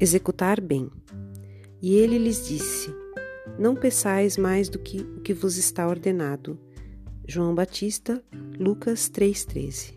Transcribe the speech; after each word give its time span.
executar 0.00 0.60
bem. 0.60 0.90
E 1.82 1.94
ele 1.94 2.18
lhes 2.18 2.46
disse: 2.46 2.94
Não 3.58 3.74
peçais 3.74 4.36
mais 4.36 4.68
do 4.68 4.78
que 4.78 5.00
o 5.00 5.20
que 5.20 5.34
vos 5.34 5.56
está 5.56 5.86
ordenado. 5.88 6.58
João 7.26 7.54
Batista, 7.54 8.22
Lucas 8.58 9.10
3,13. 9.10 9.94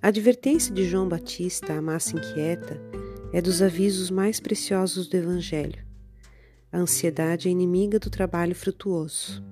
A 0.00 0.08
advertência 0.08 0.72
de 0.72 0.84
João 0.84 1.08
Batista 1.08 1.72
à 1.72 1.82
massa 1.82 2.16
inquieta 2.16 2.80
é 3.32 3.40
dos 3.40 3.62
avisos 3.62 4.10
mais 4.10 4.38
preciosos 4.38 5.06
do 5.08 5.16
Evangelho. 5.16 5.82
A 6.70 6.78
ansiedade 6.78 7.48
é 7.48 7.50
inimiga 7.50 7.98
do 7.98 8.10
trabalho 8.10 8.54
frutuoso. 8.54 9.42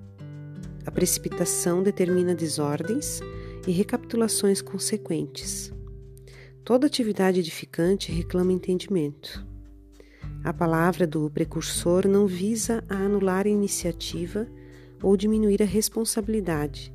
A 0.85 0.91
precipitação 0.91 1.81
determina 1.81 2.35
desordens 2.35 3.19
e 3.67 3.71
recapitulações 3.71 4.61
consequentes. 4.61 5.72
Toda 6.65 6.87
atividade 6.87 7.41
edificante 7.41 8.09
reclama 8.09 8.53
entendimento. 8.53 9.45
A 10.45 10.53
palavra 10.53 11.05
do 11.05 11.29
precursor 11.29 12.07
não 12.07 12.25
visa 12.25 12.81
a 12.87 12.95
anular 12.95 13.45
a 13.45 13.49
iniciativa 13.49 14.47
ou 15.01 15.17
diminuir 15.17 15.61
a 15.61 15.65
responsabilidade, 15.65 16.93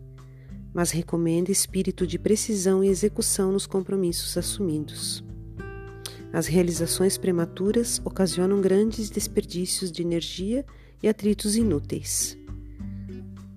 mas 0.72 0.90
recomenda 0.90 1.52
espírito 1.52 2.06
de 2.06 2.18
precisão 2.18 2.82
e 2.82 2.88
execução 2.88 3.52
nos 3.52 3.66
compromissos 3.66 4.38
assumidos. 4.38 5.22
As 6.32 6.46
realizações 6.46 7.18
prematuras 7.18 8.00
ocasionam 8.02 8.62
grandes 8.62 9.10
desperdícios 9.10 9.92
de 9.92 10.00
energia 10.00 10.64
e 11.02 11.08
atritos 11.08 11.56
inúteis. 11.56 12.38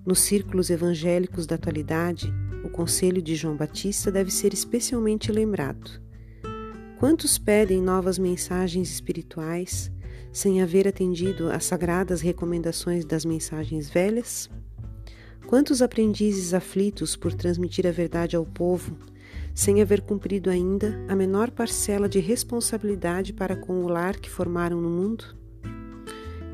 Nos 0.04 0.20
círculos 0.20 0.68
evangélicos 0.68 1.46
da 1.46 1.54
atualidade, 1.54 2.30
o 2.64 2.68
conselho 2.68 3.20
de 3.20 3.34
João 3.34 3.56
Batista 3.56 4.10
deve 4.10 4.30
ser 4.30 4.52
especialmente 4.52 5.32
lembrado. 5.32 6.00
Quantos 6.98 7.36
pedem 7.36 7.82
novas 7.82 8.18
mensagens 8.18 8.90
espirituais 8.90 9.90
sem 10.32 10.62
haver 10.62 10.86
atendido 10.86 11.50
às 11.50 11.64
sagradas 11.64 12.20
recomendações 12.20 13.04
das 13.04 13.24
mensagens 13.24 13.90
velhas? 13.90 14.48
Quantos 15.46 15.82
aprendizes 15.82 16.54
aflitos 16.54 17.16
por 17.16 17.34
transmitir 17.34 17.86
a 17.86 17.90
verdade 17.90 18.36
ao 18.36 18.46
povo, 18.46 18.96
sem 19.54 19.82
haver 19.82 20.00
cumprido 20.00 20.48
ainda 20.48 21.04
a 21.08 21.16
menor 21.16 21.50
parcela 21.50 22.08
de 22.08 22.20
responsabilidade 22.20 23.32
para 23.32 23.56
com 23.56 23.84
o 23.84 23.88
lar 23.88 24.16
que 24.18 24.30
formaram 24.30 24.80
no 24.80 24.88
mundo? 24.88 25.36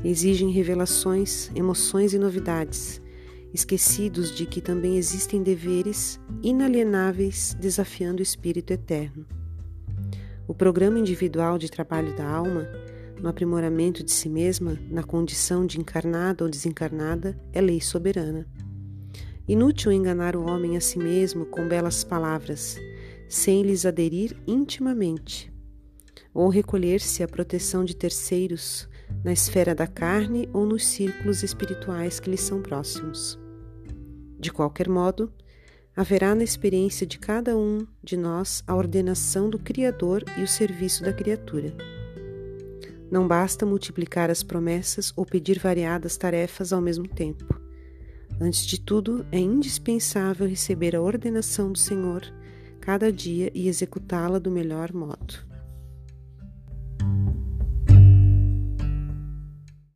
Exigem 0.03 0.51
revelações, 0.51 1.51
emoções 1.55 2.15
e 2.15 2.19
novidades, 2.19 3.01
esquecidos 3.53 4.35
de 4.35 4.47
que 4.47 4.61
também 4.61 4.97
existem 4.97 5.43
deveres 5.43 6.21
inalienáveis 6.43 7.57
desafiando 7.59 8.21
o 8.21 8.23
espírito 8.23 8.73
eterno. 8.73 9.27
O 10.47 10.55
programa 10.55 10.99
individual 10.99 11.59
de 11.59 11.71
trabalho 11.71 12.17
da 12.17 12.27
alma, 12.27 12.69
no 13.21 13.29
aprimoramento 13.29 14.03
de 14.03 14.11
si 14.11 14.29
mesma, 14.29 14.79
na 14.91 15.03
condição 15.03 15.67
de 15.67 15.79
encarnada 15.79 16.45
ou 16.45 16.51
desencarnada, 16.51 17.39
é 17.53 17.61
lei 17.61 17.81
soberana. 17.81 18.47
Inútil 19.47 19.93
enganar 19.93 20.37
o 20.37 20.47
homem 20.47 20.77
a 20.77 20.81
si 20.81 20.99
mesmo 20.99 21.47
com 21.47 21.67
belas 21.67 22.05
palavras, 22.05 22.79
sem 23.29 23.63
lhes 23.63 23.85
aderir 23.85 24.37
intimamente, 24.47 25.53
ou 26.33 26.49
recolher-se 26.49 27.23
à 27.23 27.29
proteção 27.29 27.85
de 27.85 27.97
terceiros 27.97 28.89
na 29.25 29.33
esfera 29.33 29.75
da 29.75 29.87
carne 29.87 30.49
ou 30.53 30.65
nos 30.65 30.87
círculos 30.87 31.43
espirituais 31.43 32.21
que 32.21 32.31
lhes 32.31 32.41
são 32.41 32.63
próximos. 32.63 33.39
De 34.39 34.53
qualquer 34.53 34.89
modo, 34.89 35.33
haverá 35.97 36.35
na 36.35 36.45
experiência 36.45 37.07
de 37.07 37.19
cada 37.19 37.57
um 37.57 37.87
de 38.03 38.17
nós 38.17 38.63
a 38.67 38.75
ordenação 38.75 39.51
do 39.51 39.59
Criador 39.59 40.25
e 40.37 40.43
o 40.43 40.49
serviço 40.49 41.03
da 41.03 41.13
criatura. 41.13 41.75
Não 43.11 43.27
basta 43.27 43.67
multiplicar 43.67 44.31
as 44.31 44.43
promessas 44.43 45.13
ou 45.17 45.27
pedir 45.27 45.59
variadas 45.59 46.17
tarefas 46.17 46.73
ao 46.73 46.81
mesmo 46.81 47.09
tempo. 47.09 47.59
Antes 48.41 48.65
de 48.65 48.81
tudo, 48.81 49.27
é 49.33 49.39
indispensável 49.39 50.47
receber 50.47 50.95
a 50.95 51.01
ordenação 51.03 51.73
do 51.73 51.79
Senhor 51.79 52.23
cada 52.81 53.13
dia 53.13 53.51
e 53.53 53.69
executá-la 53.69 54.39
do 54.39 54.51
melhor 54.51 54.93
modo. 54.93 55.48